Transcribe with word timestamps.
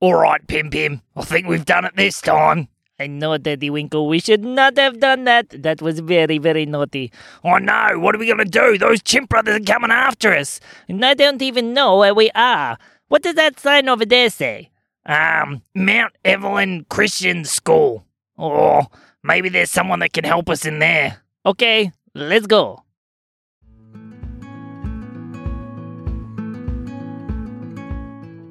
All 0.00 0.14
right, 0.14 0.46
Pim 0.46 0.70
Pim. 0.70 1.02
I 1.16 1.22
think 1.22 1.48
we've 1.48 1.64
done 1.64 1.84
it 1.84 1.96
this 1.96 2.20
time. 2.20 2.68
I 3.00 3.06
know, 3.06 3.36
Teddy 3.38 3.70
Winkle. 3.70 4.08
We 4.08 4.18
should 4.18 4.44
not 4.44 4.76
have 4.76 4.98
done 4.98 5.24
that. 5.24 5.50
That 5.50 5.80
was 5.80 6.00
very, 6.00 6.38
very 6.38 6.66
naughty. 6.66 7.12
Oh 7.44 7.58
no, 7.58 7.98
what 7.98 8.14
are 8.14 8.18
we 8.18 8.26
going 8.26 8.38
to 8.38 8.44
do? 8.44 8.76
Those 8.76 9.02
chimp 9.02 9.28
brothers 9.28 9.56
are 9.56 9.64
coming 9.64 9.90
after 9.90 10.34
us. 10.34 10.60
And 10.88 11.04
I 11.04 11.14
don't 11.14 11.42
even 11.42 11.74
know 11.74 11.98
where 11.98 12.14
we 12.14 12.30
are. 12.34 12.76
What 13.08 13.22
does 13.22 13.34
that 13.34 13.58
sign 13.60 13.88
over 13.88 14.04
there 14.04 14.30
say? 14.30 14.70
Um, 15.06 15.62
Mount 15.74 16.14
Evelyn 16.24 16.86
Christian 16.90 17.44
School. 17.44 18.04
Or 18.36 18.86
maybe 19.22 19.48
there's 19.48 19.70
someone 19.70 20.00
that 20.00 20.12
can 20.12 20.24
help 20.24 20.48
us 20.48 20.64
in 20.64 20.80
there. 20.80 21.22
Okay, 21.46 21.92
let's 22.14 22.46
go. 22.46 22.82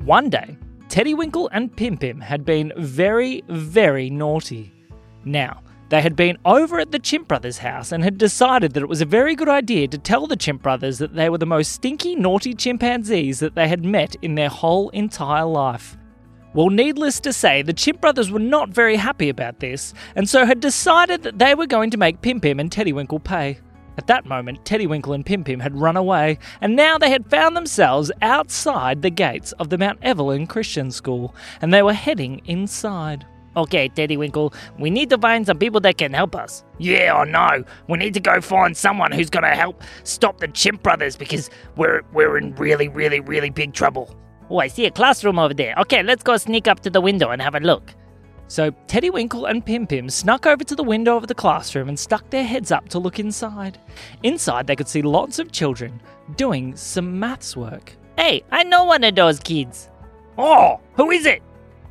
One 0.05 0.29
day, 0.29 0.56
Teddy 0.89 1.13
Winkle 1.13 1.49
and 1.51 1.75
Pim 1.75 1.97
Pim 1.97 2.21
had 2.21 2.45
been 2.45 2.71
very, 2.77 3.43
very 3.49 4.09
naughty. 4.09 4.73
Now, 5.25 5.61
they 5.89 6.01
had 6.01 6.15
been 6.15 6.37
over 6.45 6.79
at 6.79 6.91
the 6.91 6.99
Chimp 6.99 7.27
Brothers' 7.27 7.57
house 7.57 7.91
and 7.91 8.03
had 8.03 8.17
decided 8.17 8.73
that 8.73 8.83
it 8.83 8.89
was 8.89 9.01
a 9.01 9.05
very 9.05 9.35
good 9.35 9.49
idea 9.49 9.89
to 9.89 9.97
tell 9.97 10.27
the 10.27 10.37
Chimp 10.37 10.61
Brothers 10.61 10.97
that 10.99 11.13
they 11.13 11.29
were 11.29 11.37
the 11.37 11.45
most 11.45 11.73
stinky, 11.73 12.15
naughty 12.15 12.53
chimpanzees 12.53 13.39
that 13.39 13.55
they 13.55 13.67
had 13.67 13.83
met 13.83 14.15
in 14.21 14.35
their 14.35 14.49
whole 14.49 14.89
entire 14.89 15.45
life. 15.45 15.97
Well, 16.53 16.69
needless 16.69 17.19
to 17.21 17.33
say, 17.33 17.61
the 17.61 17.73
Chimp 17.73 17.99
Brothers 17.99 18.31
were 18.31 18.39
not 18.39 18.69
very 18.69 18.95
happy 18.95 19.27
about 19.27 19.59
this, 19.59 19.93
and 20.15 20.27
so 20.27 20.45
had 20.45 20.61
decided 20.61 21.23
that 21.23 21.37
they 21.37 21.53
were 21.53 21.67
going 21.67 21.91
to 21.91 21.97
make 21.97 22.21
Pim 22.21 22.39
Pim 22.39 22.59
and 22.59 22.71
Teddy 22.71 22.93
Winkle 22.93 23.19
pay. 23.19 23.59
At 23.97 24.07
that 24.07 24.25
moment, 24.27 24.63
Teddy 24.63 24.85
Winkle 24.85 25.13
and 25.13 25.25
Pim 25.25 25.43
Pim 25.43 25.59
had 25.59 25.75
run 25.75 25.97
away, 25.97 26.37
and 26.61 26.75
now 26.75 26.97
they 26.97 27.09
had 27.09 27.29
found 27.29 27.57
themselves 27.57 28.11
outside 28.21 29.01
the 29.01 29.09
gates 29.09 29.53
of 29.53 29.69
the 29.69 29.77
Mount 29.77 29.99
Evelyn 30.03 30.45
Christian 30.45 30.91
School, 30.91 31.33
and 31.61 31.73
they 31.73 31.81
were 31.81 31.93
heading 31.93 32.41
inside. 32.45 33.25
Okay, 33.55 33.89
Teddy 33.89 34.15
Winkle, 34.15 34.53
we 34.77 34.91
need 34.91 35.09
to 35.09 35.17
find 35.17 35.43
some 35.43 35.57
people 35.57 35.81
that 35.81 35.97
can 35.97 36.13
help 36.13 36.35
us. 36.35 36.63
Yeah, 36.77 37.15
I 37.15 37.25
know. 37.25 37.63
We 37.89 37.97
need 37.97 38.13
to 38.13 38.19
go 38.19 38.39
find 38.39 38.77
someone 38.77 39.11
who's 39.11 39.31
going 39.31 39.45
to 39.45 39.55
help 39.55 39.81
stop 40.03 40.39
the 40.39 40.47
Chimp 40.47 40.83
Brothers 40.83 41.15
because 41.15 41.49
we're 41.75 42.03
we're 42.13 42.37
in 42.37 42.53
really, 42.55 42.87
really, 42.87 43.19
really 43.19 43.49
big 43.49 43.73
trouble. 43.73 44.15
Oh, 44.51 44.59
I 44.59 44.67
see 44.67 44.85
a 44.85 44.91
classroom 44.91 45.39
over 45.39 45.55
there. 45.55 45.73
Okay, 45.79 46.03
let's 46.03 46.21
go 46.21 46.37
sneak 46.37 46.67
up 46.67 46.81
to 46.81 46.91
the 46.91 47.01
window 47.01 47.31
and 47.31 47.41
have 47.41 47.55
a 47.55 47.59
look. 47.59 47.95
So 48.47 48.71
Teddy 48.87 49.09
Winkle 49.09 49.45
and 49.45 49.65
Pim 49.65 49.85
Pim 49.85 50.09
snuck 50.09 50.45
over 50.45 50.63
to 50.63 50.75
the 50.75 50.83
window 50.83 51.17
of 51.17 51.27
the 51.27 51.35
classroom 51.35 51.89
and 51.89 51.99
stuck 51.99 52.29
their 52.29 52.43
heads 52.45 52.71
up 52.71 52.87
to 52.89 52.99
look 52.99 53.19
inside. 53.19 53.77
Inside, 54.23 54.67
they 54.67 54.75
could 54.75 54.87
see 54.87 55.01
lots 55.01 55.39
of 55.39 55.51
children 55.51 56.01
doing 56.35 56.75
some 56.75 57.19
maths 57.19 57.57
work. 57.57 57.93
Hey, 58.17 58.43
I 58.51 58.63
know 58.63 58.85
one 58.85 59.03
of 59.03 59.15
those 59.15 59.39
kids. 59.39 59.89
Oh, 60.37 60.79
who 60.93 61.11
is 61.11 61.25
it? 61.25 61.41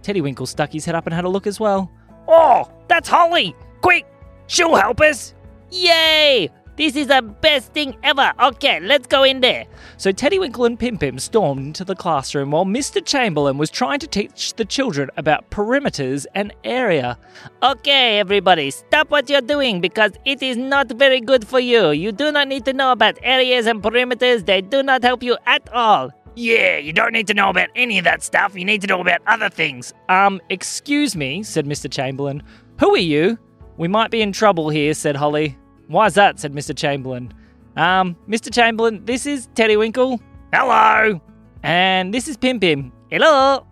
Teddy 0.02 0.20
Winkle 0.20 0.46
stuck 0.46 0.72
his 0.72 0.84
head 0.84 0.94
up 0.94 1.06
and 1.06 1.14
had 1.14 1.24
a 1.24 1.28
look 1.28 1.46
as 1.46 1.60
well. 1.60 1.90
Oh, 2.28 2.70
that's 2.88 3.08
Holly. 3.08 3.54
Quick, 3.82 4.06
she'll 4.46 4.74
help 4.74 5.00
us. 5.00 5.34
Yay! 5.70 6.48
This 6.76 6.94
is 6.94 7.06
the 7.06 7.22
best 7.22 7.72
thing 7.72 7.96
ever. 8.02 8.32
Okay, 8.38 8.80
let's 8.80 9.06
go 9.06 9.22
in 9.22 9.40
there. 9.40 9.64
So 9.96 10.12
Teddy 10.12 10.38
Winkle 10.38 10.66
and 10.66 10.78
Pim 10.78 10.98
Pim 10.98 11.18
stormed 11.18 11.60
into 11.60 11.84
the 11.84 11.96
classroom 11.96 12.50
while 12.50 12.66
Mr. 12.66 13.02
Chamberlin 13.02 13.56
was 13.56 13.70
trying 13.70 13.98
to 14.00 14.06
teach 14.06 14.52
the 14.54 14.64
children 14.64 15.08
about 15.16 15.50
perimeters 15.50 16.26
and 16.34 16.52
area. 16.64 17.18
Okay, 17.62 18.18
everybody, 18.18 18.70
stop 18.70 19.10
what 19.10 19.30
you're 19.30 19.40
doing 19.40 19.80
because 19.80 20.12
it 20.26 20.42
is 20.42 20.58
not 20.58 20.90
very 20.92 21.20
good 21.20 21.46
for 21.48 21.60
you. 21.60 21.92
You 21.92 22.12
do 22.12 22.30
not 22.30 22.46
need 22.46 22.66
to 22.66 22.74
know 22.74 22.92
about 22.92 23.18
areas 23.22 23.66
and 23.66 23.82
perimeters, 23.82 24.44
they 24.44 24.60
do 24.60 24.82
not 24.82 25.02
help 25.02 25.22
you 25.22 25.38
at 25.46 25.72
all. 25.72 26.10
Yeah, 26.34 26.76
you 26.76 26.92
don't 26.92 27.14
need 27.14 27.26
to 27.28 27.34
know 27.34 27.48
about 27.48 27.70
any 27.74 27.96
of 27.96 28.04
that 28.04 28.22
stuff. 28.22 28.54
You 28.54 28.66
need 28.66 28.82
to 28.82 28.86
know 28.86 29.00
about 29.00 29.22
other 29.26 29.48
things. 29.48 29.94
Um, 30.10 30.42
excuse 30.50 31.16
me, 31.16 31.42
said 31.42 31.64
Mr. 31.64 31.90
Chamberlin. 31.90 32.42
Who 32.80 32.94
are 32.94 32.98
you? 32.98 33.38
We 33.78 33.88
might 33.88 34.10
be 34.10 34.20
in 34.20 34.32
trouble 34.32 34.68
here, 34.68 34.92
said 34.92 35.16
Holly. 35.16 35.56
Why's 35.88 36.14
that? 36.14 36.38
said 36.40 36.52
Mr. 36.52 36.74
Chamberlin. 36.76 37.32
Um, 37.76 38.16
Mr. 38.28 38.52
Chamberlin, 38.52 39.04
this 39.04 39.26
is 39.26 39.48
Teddy 39.54 39.76
Winkle. 39.76 40.20
Hello. 40.52 41.20
And 41.62 42.12
this 42.12 42.28
is 42.28 42.36
Pim 42.36 42.58
Pim. 42.60 42.92
Hello. 43.10 43.66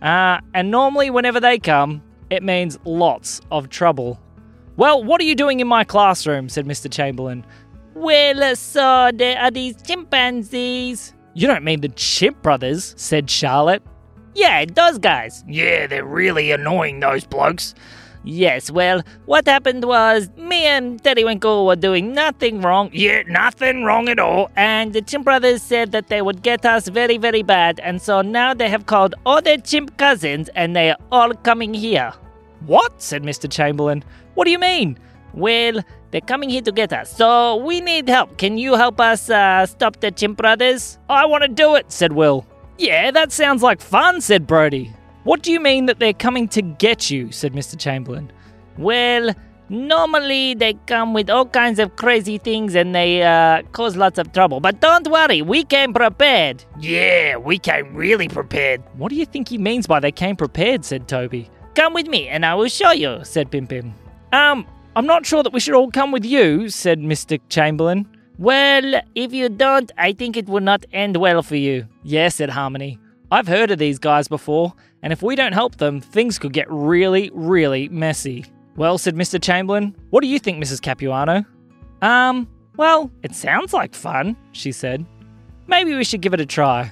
Uh, 0.00 0.40
and 0.54 0.70
normally, 0.70 1.10
whenever 1.10 1.38
they 1.38 1.58
come, 1.58 2.02
it 2.30 2.42
means 2.42 2.78
lots 2.84 3.40
of 3.50 3.68
trouble. 3.68 4.18
Well, 4.76 5.04
what 5.04 5.20
are 5.20 5.24
you 5.24 5.34
doing 5.34 5.60
in 5.60 5.68
my 5.68 5.84
classroom? 5.84 6.48
said 6.48 6.64
Mr. 6.66 6.90
Chamberlin. 6.90 7.44
Well, 7.94 8.56
so 8.56 9.10
there 9.14 9.38
are 9.38 9.50
these 9.50 9.80
chimpanzees. 9.82 11.12
You 11.34 11.46
don't 11.46 11.62
mean 11.62 11.80
the 11.82 11.88
Chimp 11.90 12.42
Brothers, 12.42 12.94
said 12.96 13.30
Charlotte. 13.30 13.82
Yeah, 14.34 14.64
those 14.64 14.98
guys. 14.98 15.44
Yeah, 15.46 15.86
they're 15.86 16.04
really 16.04 16.52
annoying, 16.52 17.00
those 17.00 17.24
blokes. 17.24 17.74
Yes, 18.24 18.70
well, 18.70 19.02
what 19.26 19.46
happened 19.46 19.84
was 19.84 20.28
me 20.36 20.64
and 20.64 21.02
Teddy 21.02 21.24
Winkle 21.24 21.66
were 21.66 21.76
doing 21.76 22.12
nothing 22.12 22.60
wrong. 22.60 22.90
Yeah, 22.92 23.22
nothing 23.26 23.82
wrong 23.82 24.08
at 24.08 24.20
all. 24.20 24.50
And 24.54 24.92
the 24.92 25.02
Chimp 25.02 25.24
Brothers 25.24 25.60
said 25.60 25.90
that 25.92 26.06
they 26.06 26.22
would 26.22 26.42
get 26.42 26.64
us 26.64 26.86
very, 26.86 27.18
very 27.18 27.42
bad. 27.42 27.80
And 27.80 28.00
so 28.00 28.22
now 28.22 28.54
they 28.54 28.68
have 28.68 28.86
called 28.86 29.16
all 29.26 29.42
their 29.42 29.58
chimp 29.58 29.96
cousins 29.96 30.48
and 30.54 30.76
they 30.76 30.90
are 30.90 30.98
all 31.10 31.32
coming 31.34 31.74
here. 31.74 32.12
What? 32.66 33.02
said 33.02 33.24
Mr. 33.24 33.50
Chamberlin. 33.50 34.04
What 34.34 34.44
do 34.44 34.52
you 34.52 34.58
mean? 34.58 34.98
Well, 35.34 35.80
they're 36.12 36.20
coming 36.20 36.48
here 36.48 36.62
to 36.62 36.72
get 36.72 36.92
us. 36.92 37.10
So 37.16 37.56
we 37.56 37.80
need 37.80 38.08
help. 38.08 38.38
Can 38.38 38.56
you 38.56 38.74
help 38.74 39.00
us 39.00 39.30
uh, 39.30 39.66
stop 39.66 39.98
the 40.00 40.12
Chimp 40.12 40.36
Brothers? 40.36 40.98
I 41.08 41.26
want 41.26 41.42
to 41.42 41.48
do 41.48 41.74
it, 41.74 41.90
said 41.90 42.12
Will. 42.12 42.46
Yeah, 42.78 43.10
that 43.10 43.32
sounds 43.32 43.62
like 43.62 43.80
fun, 43.80 44.20
said 44.20 44.46
Brody. 44.46 44.92
What 45.24 45.42
do 45.42 45.52
you 45.52 45.60
mean 45.60 45.86
that 45.86 46.00
they're 46.00 46.12
coming 46.12 46.48
to 46.48 46.62
get 46.62 47.10
you? 47.10 47.30
said 47.30 47.52
Mr. 47.52 47.78
Chamberlin. 47.78 48.30
Well, 48.76 49.34
normally 49.68 50.54
they 50.54 50.74
come 50.86 51.14
with 51.14 51.30
all 51.30 51.46
kinds 51.46 51.78
of 51.78 51.94
crazy 51.96 52.38
things 52.38 52.74
and 52.74 52.94
they 52.94 53.22
uh, 53.22 53.62
cause 53.72 53.96
lots 53.96 54.18
of 54.18 54.32
trouble. 54.32 54.58
But 54.60 54.80
don't 54.80 55.06
worry, 55.08 55.40
we 55.40 55.62
came 55.64 55.92
prepared. 55.92 56.64
Yeah, 56.80 57.36
we 57.36 57.58
came 57.58 57.94
really 57.94 58.28
prepared. 58.28 58.82
What 58.96 59.10
do 59.10 59.16
you 59.16 59.26
think 59.26 59.48
he 59.48 59.58
means 59.58 59.86
by 59.86 60.00
they 60.00 60.12
came 60.12 60.34
prepared? 60.34 60.84
said 60.84 61.06
Toby. 61.06 61.48
Come 61.74 61.94
with 61.94 62.08
me 62.08 62.28
and 62.28 62.44
I 62.44 62.54
will 62.54 62.68
show 62.68 62.90
you, 62.90 63.20
said 63.22 63.50
Pim 63.50 63.66
Pim. 63.66 63.94
Um, 64.32 64.66
I'm 64.96 65.06
not 65.06 65.24
sure 65.24 65.42
that 65.42 65.52
we 65.52 65.60
should 65.60 65.74
all 65.74 65.90
come 65.90 66.10
with 66.10 66.24
you, 66.24 66.68
said 66.68 66.98
Mr. 66.98 67.40
Chamberlin. 67.48 68.06
Well, 68.38 69.00
if 69.14 69.32
you 69.32 69.48
don't, 69.48 69.92
I 69.96 70.12
think 70.14 70.36
it 70.36 70.48
will 70.48 70.60
not 70.60 70.84
end 70.92 71.16
well 71.16 71.42
for 71.42 71.56
you. 71.56 71.86
Yes, 72.02 72.36
said 72.36 72.50
Harmony. 72.50 72.98
I've 73.30 73.46
heard 73.46 73.70
of 73.70 73.78
these 73.78 73.98
guys 73.98 74.28
before, 74.28 74.74
and 75.02 75.12
if 75.12 75.22
we 75.22 75.36
don't 75.36 75.52
help 75.52 75.76
them, 75.76 76.00
things 76.00 76.38
could 76.38 76.52
get 76.52 76.70
really, 76.70 77.30
really 77.34 77.88
messy. 77.88 78.44
Well, 78.76 78.98
said 78.98 79.14
Mr. 79.14 79.40
Chamberlin, 79.40 79.94
what 80.10 80.22
do 80.22 80.28
you 80.28 80.38
think, 80.38 80.62
Mrs. 80.62 80.80
Capuano? 80.80 81.44
Um, 82.00 82.48
well, 82.76 83.10
it 83.22 83.34
sounds 83.34 83.72
like 83.72 83.94
fun, 83.94 84.36
she 84.52 84.72
said. 84.72 85.04
Maybe 85.66 85.94
we 85.94 86.04
should 86.04 86.22
give 86.22 86.34
it 86.34 86.40
a 86.40 86.46
try. 86.46 86.90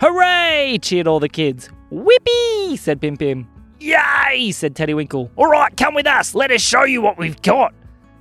Hooray! 0.00 0.78
cheered 0.80 1.06
all 1.06 1.20
the 1.20 1.28
kids. 1.28 1.68
Whippy! 1.90 2.78
said 2.78 3.00
Pim 3.00 3.16
Pim. 3.16 3.48
Yay! 3.80 4.50
said 4.52 4.74
Teddy 4.74 4.94
Winkle. 4.94 5.30
All 5.36 5.50
right, 5.50 5.76
come 5.76 5.94
with 5.94 6.06
us. 6.06 6.34
Let 6.34 6.50
us 6.50 6.60
show 6.60 6.84
you 6.84 7.02
what 7.02 7.18
we've 7.18 7.40
got. 7.42 7.74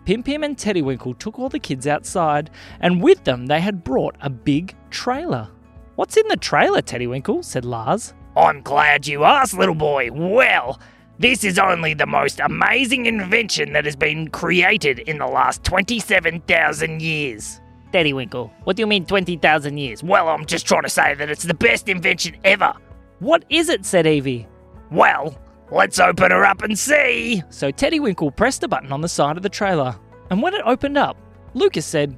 Pim 0.05 0.23
Pim 0.23 0.43
and 0.43 0.57
Teddy 0.57 0.81
Winkle 0.81 1.13
took 1.13 1.37
all 1.37 1.49
the 1.49 1.59
kids 1.59 1.85
outside, 1.85 2.49
and 2.79 3.01
with 3.01 3.23
them 3.23 3.45
they 3.45 3.59
had 3.59 3.83
brought 3.83 4.15
a 4.21 4.29
big 4.29 4.75
trailer. 4.89 5.49
What's 5.95 6.17
in 6.17 6.27
the 6.27 6.37
trailer, 6.37 6.81
Teddy 6.81 7.07
Winkle? 7.07 7.43
said 7.43 7.65
Lars. 7.65 8.13
I'm 8.37 8.61
glad 8.61 9.07
you 9.07 9.23
asked, 9.23 9.55
little 9.57 9.73
boy. 9.73 10.11
Well, 10.11 10.79
this 11.17 11.43
is 11.43 11.57
only 11.57 11.95
the 11.95 12.05
most 12.05 12.39
amazing 12.39 13.07
invention 13.07 13.73
that 13.73 13.85
has 13.85 13.95
been 13.95 14.27
created 14.27 14.99
in 14.99 15.17
the 15.17 15.25
last 15.25 15.63
27,000 15.63 17.01
years. 17.01 17.59
Teddy 17.91 18.13
Winkle, 18.13 18.53
what 18.63 18.75
do 18.75 18.81
you 18.81 18.87
mean 18.87 19.07
20,000 19.07 19.77
years? 19.79 20.03
Well, 20.03 20.29
I'm 20.29 20.45
just 20.45 20.67
trying 20.67 20.83
to 20.83 20.89
say 20.89 21.15
that 21.15 21.31
it's 21.31 21.43
the 21.43 21.55
best 21.55 21.89
invention 21.89 22.37
ever. 22.43 22.73
What 23.17 23.43
is 23.49 23.69
it? 23.69 23.87
said 23.87 24.05
Evie. 24.05 24.47
Well, 24.91 25.35
let's 25.71 25.99
open 25.99 26.29
her 26.29 26.45
up 26.45 26.61
and 26.61 26.77
see. 26.77 27.41
So 27.49 27.71
Teddy 27.71 27.99
Winkle 27.99 28.29
pressed 28.29 28.61
a 28.61 28.67
button 28.67 28.91
on 28.91 29.01
the 29.01 29.09
side 29.09 29.37
of 29.37 29.41
the 29.41 29.49
trailer, 29.49 29.95
and 30.29 30.43
when 30.43 30.53
it 30.53 30.61
opened 30.63 30.99
up, 30.99 31.17
Lucas 31.55 31.87
said, 31.87 32.15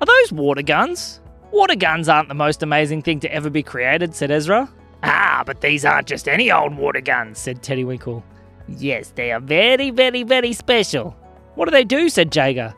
Are 0.00 0.06
those 0.06 0.32
water 0.32 0.62
guns? 0.62 1.20
Water 1.52 1.76
guns 1.76 2.08
aren't 2.08 2.28
the 2.28 2.34
most 2.34 2.64
amazing 2.64 3.02
thing 3.02 3.20
to 3.20 3.32
ever 3.32 3.50
be 3.50 3.62
created, 3.62 4.16
said 4.16 4.32
Ezra. 4.32 4.68
Ah, 5.02 5.42
but 5.46 5.60
these 5.60 5.84
aren't 5.84 6.08
just 6.08 6.28
any 6.28 6.50
old 6.50 6.76
water 6.76 7.00
guns, 7.00 7.38
said 7.38 7.62
Teddy 7.62 7.84
Winkle. 7.84 8.22
Yes, 8.68 9.12
they 9.14 9.32
are 9.32 9.40
very, 9.40 9.90
very, 9.90 10.22
very 10.22 10.52
special. 10.52 11.16
What 11.54 11.64
do 11.66 11.70
they 11.70 11.84
do? 11.84 12.08
said 12.08 12.30
Jager. 12.30 12.74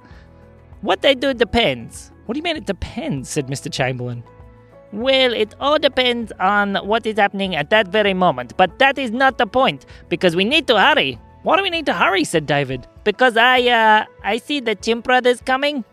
What 0.81 1.03
they 1.03 1.15
do 1.15 1.35
depends. 1.35 2.11
What 2.27 2.35
do 2.35 2.39
you 2.39 2.43
mean 2.43 2.57
it 2.57 2.67
depends? 2.67 3.29
said 3.29 3.49
Mr. 3.49 3.71
Chamberlin. 3.71 4.23
Well, 4.93 5.33
it 5.33 5.55
all 5.59 5.79
depends 5.79 6.33
on 6.39 6.77
what 6.77 7.07
is 7.07 7.19
happening 7.19 7.57
at 7.57 7.71
that 7.71 7.89
very 7.89 8.15
moment, 8.15 8.57
but 8.57 8.79
that 8.79 8.99
is 8.99 9.11
not 9.11 9.39
the 9.39 9.47
point, 9.47 9.87
because 10.09 10.37
we 10.37 10.45
need 10.45 10.67
to 10.67 10.79
hurry. 10.79 11.19
Why 11.43 11.57
do 11.57 11.63
we 11.63 11.71
need 11.71 11.87
to 11.87 11.95
hurry? 11.95 12.25
said 12.25 12.47
David. 12.47 12.87
Because 13.05 13.37
I, 13.37 13.63
uh, 13.69 14.05
I 14.23 14.39
see 14.39 14.61
the 14.61 14.75
Chimp 14.75 15.05
Brothers 15.05 15.41
coming. 15.41 15.85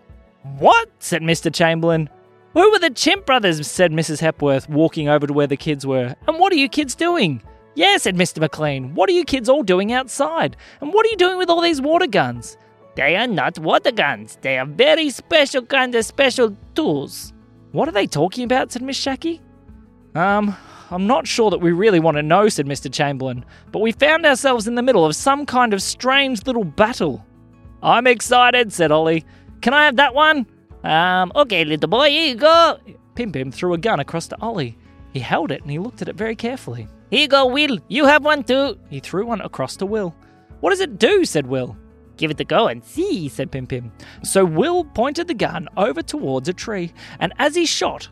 What? 0.58 0.90
said 1.00 1.22
Mr. 1.22 1.54
Chamberlin. 1.54 2.10
Who 2.54 2.72
were 2.72 2.80
the 2.80 2.90
Chimp 2.90 3.26
Brothers? 3.26 3.66
said 3.68 3.92
Mrs. 3.92 4.20
Hepworth, 4.20 4.68
walking 4.70 5.08
over 5.08 5.28
to 5.28 5.34
where 5.34 5.48
the 5.48 5.58
kids 5.58 5.86
were. 5.86 6.16
And 6.28 6.40
what 6.40 6.52
are 6.52 6.58
you 6.58 6.68
kids 6.68 6.96
doing? 6.96 7.42
Yeah, 7.76 7.98
said 7.98 8.16
Mr. 8.16 8.40
McLean. 8.40 8.96
What 8.96 9.10
are 9.10 9.14
you 9.14 9.24
kids 9.24 9.48
all 9.48 9.64
doing 9.64 9.94
outside? 9.94 10.58
And 10.82 10.92
what 10.94 11.06
are 11.06 11.10
you 11.10 11.16
doing 11.16 11.38
with 11.38 11.50
all 11.50 11.62
these 11.62 11.80
water 11.82 12.08
guns? 12.08 12.58
They 12.96 13.16
are 13.16 13.28
not 13.28 13.60
water 13.60 13.92
guns. 13.92 14.38
They 14.42 14.58
are 14.58 14.66
very 14.66 15.10
special 15.12 15.66
kind 15.66 15.94
of 15.96 16.04
special 16.06 16.58
tools. 16.76 17.34
What 17.72 17.88
are 17.88 17.92
they 17.94 18.08
talking 18.08 18.44
about? 18.44 18.72
said 18.72 18.82
Miss 18.82 19.00
Shacky. 19.00 19.40
Um, 20.16 20.56
I'm 20.90 21.06
not 21.06 21.28
sure 21.28 21.52
that 21.52 21.62
we 21.62 21.72
really 21.72 22.00
want 22.00 22.18
to 22.18 22.24
know, 22.24 22.50
said 22.50 22.66
Mr. 22.66 22.92
Chamberlin, 22.92 23.46
but 23.72 23.80
we 23.80 23.92
found 23.92 24.26
ourselves 24.26 24.68
in 24.68 24.74
the 24.74 24.82
middle 24.82 25.06
of 25.06 25.16
some 25.16 25.46
kind 25.46 25.74
of 25.74 25.84
strange 25.84 26.46
little 26.48 26.64
battle. 26.64 27.24
I'm 27.84 28.08
excited, 28.08 28.74
said 28.74 28.92
Ollie. 28.92 29.24
Can 29.62 29.74
I 29.74 29.86
have 29.86 29.98
that 29.98 30.16
one? 30.16 30.48
Um, 30.84 31.32
okay, 31.36 31.66
little 31.66 31.90
boy, 31.90 32.10
here 32.10 32.28
you 32.30 32.36
go. 32.36 32.78
Pim 33.16 33.32
Pim 33.32 33.52
threw 33.52 33.74
a 33.74 33.78
gun 33.78 34.00
across 34.00 34.28
to 34.30 34.42
Ollie. 34.42 34.78
He 35.14 35.20
held 35.20 35.52
it 35.52 35.62
and 35.62 35.72
he 35.72 35.80
looked 35.80 36.02
at 36.02 36.10
it 36.10 36.16
very 36.16 36.36
carefully. 36.36 36.88
Here 37.10 37.22
you 37.22 37.28
go, 37.28 37.48
Will. 37.48 37.80
You 37.88 38.06
have 38.06 38.24
one 38.24 38.44
too. 38.44 38.78
He 38.90 39.00
threw 39.00 39.26
one 39.26 39.42
across 39.42 39.76
to 39.78 39.86
Will. 39.86 40.16
What 40.60 40.70
does 40.70 40.80
it 40.80 41.00
do? 41.00 41.26
said 41.26 41.48
Will. 41.48 41.76
Give 42.18 42.32
it 42.32 42.40
a 42.40 42.44
go 42.44 42.68
and 42.68 42.84
see, 42.84 43.30
said 43.30 43.52
Pim 43.52 43.66
Pim. 43.66 43.92
So 44.24 44.44
Will 44.44 44.84
pointed 44.84 45.28
the 45.28 45.34
gun 45.34 45.68
over 45.78 46.02
towards 46.02 46.50
a 46.50 46.54
tree, 46.54 46.94
and 47.20 47.34
as 47.40 47.56
he 47.56 47.66
shot, 47.66 48.10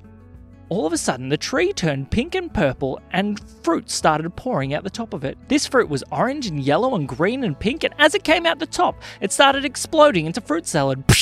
all 0.70 0.86
of 0.86 0.94
a 0.94 0.98
sudden 0.98 1.30
the 1.30 1.38
tree 1.38 1.72
turned 1.74 2.12
pink 2.12 2.36
and 2.36 2.54
purple 2.54 3.00
and 3.12 3.40
fruit 3.64 3.90
started 3.90 4.36
pouring 4.36 4.74
out 4.74 4.84
the 4.84 4.90
top 4.90 5.14
of 5.14 5.24
it. 5.24 5.38
This 5.48 5.66
fruit 5.68 5.90
was 5.90 6.04
orange 6.12 6.48
and 6.48 6.60
yellow 6.60 6.96
and 6.96 7.08
green 7.08 7.44
and 7.44 7.58
pink, 7.58 7.84
and 7.84 7.94
as 7.98 8.16
it 8.16 8.24
came 8.24 8.46
out 8.46 8.60
the 8.60 8.66
top, 8.66 9.02
it 9.22 9.32
started 9.32 9.66
exploding 9.66 10.26
into 10.26 10.42
fruit 10.42 10.68
salad. 10.68 11.04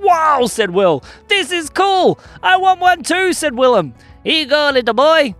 Wow, 0.00 0.46
said 0.46 0.70
Will. 0.70 1.04
This 1.28 1.52
is 1.52 1.70
cool. 1.70 2.18
I 2.42 2.56
want 2.56 2.80
one 2.80 3.04
too, 3.04 3.32
said 3.32 3.56
Willem. 3.56 3.94
Here 4.24 4.40
you 4.40 4.46
go, 4.46 4.70
little 4.72 4.92
boy. 4.92 5.36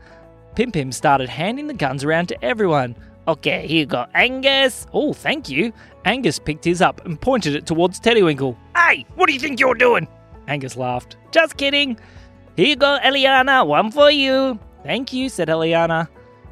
Pim 0.54 0.70
Pim 0.70 0.92
started 0.92 1.28
handing 1.28 1.66
the 1.66 1.74
guns 1.74 2.04
around 2.04 2.28
to 2.28 2.44
everyone. 2.44 2.94
Okay, 3.26 3.66
here 3.66 3.78
you 3.80 3.86
go, 3.86 4.06
Angus. 4.14 4.86
Oh, 4.92 5.12
thank 5.12 5.48
you. 5.48 5.72
Angus 6.04 6.38
picked 6.38 6.64
his 6.64 6.80
up 6.80 7.04
and 7.04 7.20
pointed 7.20 7.56
it 7.56 7.66
towards 7.66 8.00
Teddywinkle. 8.00 8.56
Hey, 8.76 9.04
what 9.16 9.26
do 9.26 9.32
you 9.32 9.40
think 9.40 9.58
you're 9.58 9.74
doing? 9.74 10.06
Angus 10.46 10.76
laughed. 10.76 11.16
Just 11.32 11.56
kidding. 11.56 11.98
Here 12.56 12.66
you 12.66 12.76
go, 12.76 12.98
Eliana. 13.02 13.66
One 13.66 13.90
for 13.90 14.10
you. 14.10 14.58
Thank 14.82 15.12
you, 15.12 15.28
said 15.28 15.48
Eliana. 15.48 16.08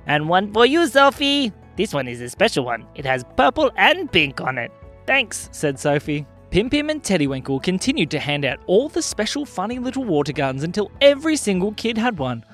And 0.06 0.28
one 0.28 0.52
for 0.52 0.64
you, 0.64 0.86
Sophie. 0.86 1.52
This 1.76 1.92
one 1.92 2.08
is 2.08 2.20
a 2.20 2.28
special 2.28 2.64
one. 2.64 2.86
It 2.94 3.04
has 3.04 3.24
purple 3.36 3.70
and 3.76 4.10
pink 4.10 4.40
on 4.40 4.58
it. 4.58 4.72
Thanks, 5.06 5.48
said 5.52 5.78
Sophie. 5.78 6.26
Pim 6.50 6.70
Pim 6.70 6.88
and 6.88 7.02
Teddywinkle 7.02 7.62
continued 7.62 8.10
to 8.12 8.18
hand 8.18 8.44
out 8.44 8.60
all 8.66 8.88
the 8.88 9.02
special 9.02 9.44
funny 9.44 9.78
little 9.78 10.04
water 10.04 10.32
guns 10.32 10.62
until 10.62 10.90
every 11.00 11.36
single 11.36 11.72
kid 11.72 11.98
had 11.98 12.18
one. 12.18 12.44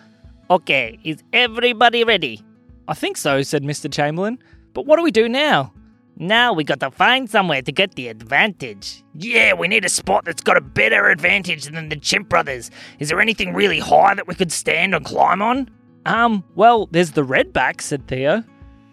Okay, 0.51 0.99
is 1.05 1.23
everybody 1.33 2.03
ready? 2.03 2.43
I 2.89 2.95
think 2.95 3.17
so, 3.17 3.43
said 3.43 3.63
Mr. 3.63 3.93
Chamberlin. 3.93 4.39
But 4.73 4.87
what 4.87 4.97
do 4.97 5.05
we 5.05 5.13
do 5.13 5.29
now? 5.29 5.73
Now 6.17 6.53
we 6.53 6.63
got 6.63 6.81
to 6.81 6.91
find 6.93 7.29
somewhere 7.29 7.63
to 7.63 7.73
get 7.73 7.97
the 7.97 8.09
advantage. 8.09 9.03
Yeah, 9.15 9.55
we 9.55 9.67
need 9.67 9.85
a 9.85 9.89
spot 9.89 10.25
that's 10.25 10.43
got 10.43 10.57
a 10.57 10.61
better 10.61 11.09
advantage 11.09 11.65
than 11.65 11.89
the 11.89 11.97
Chimp 11.97 12.29
Brothers. 12.29 12.71
Is 13.01 13.09
there 13.09 13.21
anything 13.21 13.53
really 13.53 13.81
high 13.81 14.15
that 14.15 14.29
we 14.29 14.35
could 14.37 14.53
stand 14.53 14.95
and 14.95 15.05
climb 15.05 15.43
on? 15.43 15.69
Um, 16.07 16.45
well, 16.55 16.89
there's 16.93 17.13
the 17.13 17.23
redback, 17.23 17.81
said 17.81 18.07
Theo. 18.07 18.45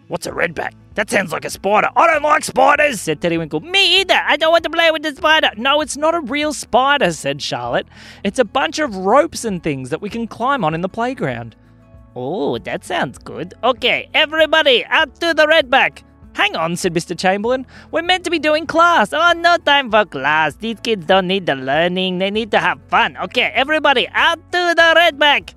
What's 0.08 0.26
a 0.26 0.32
redback? 0.32 0.72
That 0.94 1.08
sounds 1.08 1.32
like 1.32 1.44
a 1.44 1.50
spider. 1.50 1.88
I 1.96 2.06
don't 2.06 2.22
like 2.22 2.44
spiders, 2.44 3.00
said 3.00 3.20
Teddy 3.22 3.38
Winkle. 3.38 3.60
Me 3.60 4.00
either. 4.00 4.20
I 4.26 4.36
don't 4.36 4.52
want 4.52 4.64
to 4.64 4.70
play 4.70 4.90
with 4.90 5.02
the 5.02 5.14
spider. 5.14 5.50
No, 5.56 5.80
it's 5.80 5.96
not 5.96 6.14
a 6.14 6.20
real 6.20 6.52
spider, 6.52 7.12
said 7.12 7.40
Charlotte. 7.40 7.86
It's 8.24 8.38
a 8.38 8.44
bunch 8.44 8.78
of 8.78 8.96
ropes 8.96 9.44
and 9.44 9.62
things 9.62 9.90
that 9.90 10.02
we 10.02 10.10
can 10.10 10.26
climb 10.26 10.64
on 10.64 10.74
in 10.74 10.82
the 10.82 10.88
playground. 10.88 11.56
Oh, 12.14 12.58
that 12.58 12.84
sounds 12.84 13.16
good. 13.16 13.54
Okay, 13.64 14.10
everybody, 14.12 14.84
out 14.86 15.14
to 15.20 15.32
the 15.32 15.46
redback. 15.46 16.02
Hang 16.34 16.56
on, 16.56 16.76
said 16.76 16.94
Mr. 16.94 17.16
Chamberlin. 17.16 17.66
We're 17.90 18.02
meant 18.02 18.24
to 18.24 18.30
be 18.30 18.38
doing 18.38 18.66
class. 18.66 19.12
Oh, 19.12 19.32
no 19.36 19.58
time 19.58 19.90
for 19.90 20.04
class. 20.04 20.56
These 20.56 20.80
kids 20.82 21.06
don't 21.06 21.26
need 21.26 21.46
the 21.46 21.54
learning. 21.54 22.18
They 22.18 22.30
need 22.30 22.50
to 22.52 22.58
have 22.58 22.80
fun. 22.88 23.16
Okay, 23.18 23.50
everybody, 23.54 24.08
out 24.08 24.38
to 24.52 24.74
the 24.76 24.94
redback. 24.96 25.54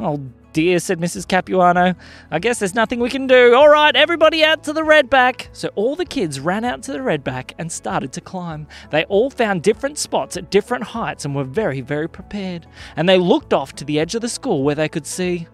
Oh, 0.00 0.20
dear, 0.54 0.78
said 0.78 0.98
Mrs. 0.98 1.28
Capuano. 1.28 1.94
I 2.30 2.38
guess 2.38 2.58
there's 2.58 2.74
nothing 2.74 3.00
we 3.00 3.10
can 3.10 3.26
do. 3.26 3.54
All 3.54 3.68
right, 3.68 3.94
everybody 3.94 4.42
out 4.42 4.64
to 4.64 4.72
the 4.72 4.80
redback. 4.80 5.48
So 5.52 5.68
all 5.74 5.94
the 5.94 6.06
kids 6.06 6.40
ran 6.40 6.64
out 6.64 6.82
to 6.84 6.92
the 6.92 6.98
redback 7.00 7.52
and 7.58 7.70
started 7.70 8.12
to 8.12 8.22
climb. 8.22 8.66
They 8.90 9.04
all 9.04 9.28
found 9.28 9.62
different 9.62 9.98
spots 9.98 10.38
at 10.38 10.50
different 10.50 10.84
heights 10.84 11.26
and 11.26 11.34
were 11.34 11.44
very, 11.44 11.82
very 11.82 12.08
prepared. 12.08 12.66
And 12.96 13.06
they 13.06 13.18
looked 13.18 13.52
off 13.52 13.74
to 13.74 13.84
the 13.84 14.00
edge 14.00 14.14
of 14.14 14.22
the 14.22 14.28
school 14.28 14.62
where 14.62 14.74
they 14.74 14.88
could 14.88 15.06
see. 15.06 15.46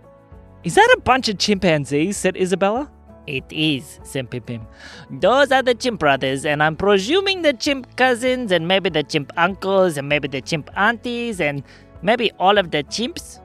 Is 0.62 0.76
that 0.76 0.94
a 0.96 1.00
bunch 1.00 1.28
of 1.28 1.38
chimpanzees? 1.38 2.16
said 2.16 2.37
Isabella. 2.37 2.90
It 3.30 3.44
is, 3.52 4.00
said 4.02 4.28
Pim 4.28 4.42
Pim. 4.42 4.66
Those 5.08 5.52
are 5.52 5.62
the 5.62 5.74
chimp 5.74 6.00
brothers, 6.00 6.44
and 6.44 6.60
I'm 6.60 6.74
presuming 6.74 7.42
the 7.42 7.52
chimp 7.52 7.96
cousins, 7.96 8.50
and 8.50 8.66
maybe 8.66 8.90
the 8.90 9.04
chimp 9.04 9.32
uncles, 9.36 9.96
and 9.96 10.08
maybe 10.08 10.26
the 10.26 10.40
chimp 10.40 10.68
aunties, 10.74 11.40
and 11.40 11.62
maybe 12.02 12.32
all 12.40 12.58
of 12.58 12.72
the 12.72 12.82
chimps. 12.82 13.40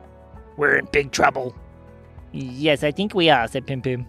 We're 0.57 0.77
in 0.77 0.85
big 0.91 1.11
trouble. 1.11 1.55
Yes, 2.31 2.83
I 2.83 2.89
think 2.89 3.13
we 3.13 3.29
are, 3.29 3.47
said 3.47 3.67
Pim 3.67 3.83
Pim. 3.83 4.07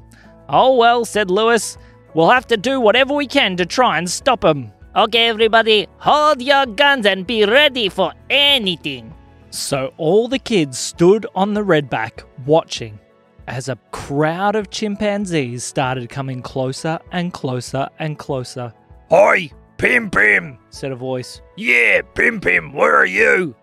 Oh 0.48 0.76
well, 0.76 1.04
said 1.04 1.30
Lewis. 1.30 1.76
We'll 2.14 2.30
have 2.30 2.46
to 2.46 2.56
do 2.56 2.80
whatever 2.80 3.12
we 3.12 3.26
can 3.26 3.56
to 3.58 3.66
try 3.66 3.98
and 3.98 4.08
stop 4.08 4.40
them. 4.40 4.72
Okay, 4.96 5.28
everybody, 5.28 5.88
hold 5.98 6.40
your 6.40 6.64
guns 6.64 7.04
and 7.04 7.26
be 7.26 7.44
ready 7.44 7.90
for 7.90 8.14
anything. 8.30 9.12
So 9.50 9.92
all 9.98 10.26
the 10.26 10.38
kids 10.38 10.78
stood 10.78 11.26
on 11.34 11.52
the 11.52 11.60
redback, 11.60 12.22
watching 12.46 12.98
as 13.46 13.68
a 13.68 13.76
crowd 13.92 14.56
of 14.56 14.70
chimpanzees 14.70 15.64
started 15.64 16.08
coming 16.08 16.42
closer 16.42 16.98
and 17.12 17.32
closer 17.32 17.88
and 17.98 18.18
closer. 18.18 18.72
Hi, 19.10 19.50
Pim 19.78 20.10
Pim, 20.10 20.58
said 20.70 20.92
a 20.92 20.96
voice. 20.96 21.40
Yeah, 21.56 22.02
Pim 22.14 22.40
Pim, 22.40 22.72
where 22.72 22.96
are 22.96 23.06
you? 23.06 23.54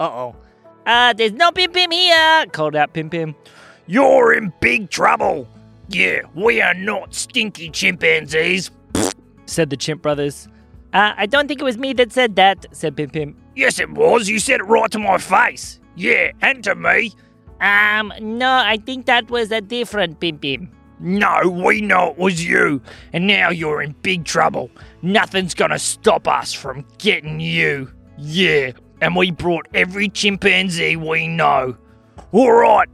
Uh 0.00 0.04
oh. 0.04 0.36
Uh, 0.86 1.12
there's 1.12 1.32
no 1.32 1.52
Pim 1.52 1.72
Pim 1.72 1.90
here, 1.90 2.46
called 2.52 2.74
out 2.74 2.92
Pim 2.92 3.10
Pim. 3.10 3.34
You're 3.86 4.32
in 4.32 4.52
big 4.60 4.90
trouble. 4.90 5.48
Yeah, 5.88 6.20
we 6.34 6.60
are 6.60 6.74
not 6.74 7.14
stinky 7.14 7.70
chimpanzees, 7.70 8.70
said 9.46 9.70
the 9.70 9.76
chimp 9.76 10.02
brothers. 10.02 10.48
Uh, 10.92 11.12
I 11.16 11.26
don't 11.26 11.48
think 11.48 11.60
it 11.60 11.64
was 11.64 11.78
me 11.78 11.92
that 11.94 12.12
said 12.12 12.36
that, 12.36 12.66
said 12.72 12.96
Pim 12.96 13.10
Pim. 13.10 13.36
Yes, 13.54 13.78
it 13.78 13.90
was. 13.90 14.28
You 14.28 14.38
said 14.38 14.60
it 14.60 14.64
right 14.64 14.90
to 14.90 14.98
my 14.98 15.18
face. 15.18 15.80
Yeah, 15.96 16.32
and 16.42 16.62
to 16.64 16.74
me. 16.74 17.12
Um, 17.60 18.12
no, 18.20 18.50
I 18.50 18.78
think 18.78 19.06
that 19.06 19.30
was 19.30 19.50
a 19.50 19.60
different 19.60 20.20
Pim 20.20 20.38
Pim. 20.38 20.70
No, 21.00 21.48
we 21.48 21.80
know 21.80 22.10
it 22.10 22.18
was 22.18 22.44
you, 22.44 22.82
and 23.12 23.26
now 23.26 23.50
you're 23.50 23.82
in 23.82 23.92
big 24.02 24.24
trouble. 24.24 24.70
Nothing's 25.02 25.54
gonna 25.54 25.78
stop 25.78 26.26
us 26.26 26.52
from 26.52 26.84
getting 26.98 27.40
you. 27.40 27.92
Yeah, 28.16 28.72
and 29.00 29.14
we 29.14 29.30
brought 29.30 29.68
every 29.74 30.08
chimpanzee 30.08 30.96
we 30.96 31.28
know. 31.28 31.76
Alright, 32.34 32.88